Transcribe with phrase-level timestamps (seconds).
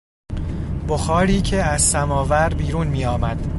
[0.89, 3.47] بخاری که از سماور بیرون میآمد